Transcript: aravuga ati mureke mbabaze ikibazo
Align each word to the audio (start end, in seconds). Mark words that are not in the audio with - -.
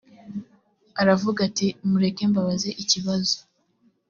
aravuga 1.01 1.39
ati 1.47 1.67
mureke 1.89 2.23
mbabaze 2.31 2.69
ikibazo 2.83 3.37